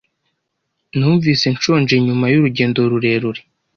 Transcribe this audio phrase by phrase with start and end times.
[0.97, 3.41] Numvise nshonje nyuma y'urugendo rurerure.